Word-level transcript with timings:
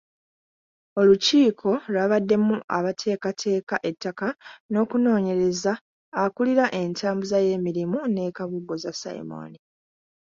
Olukiiko 0.99 1.71
lwabaddemu 1.93 2.55
abateekateeka 2.77 3.75
ettaka 3.89 4.27
n’okunoonyereza, 4.71 5.73
akulira 6.23 6.65
entambuza 6.81 7.37
y’emirimu 7.45 7.99
ne 8.13 8.25
Kabogoza 8.37 8.91
Simon. 9.01 9.51